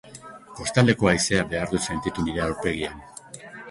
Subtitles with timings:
[0.59, 3.09] Kostaldeko haizea behar dut sentitu nire aurpegian,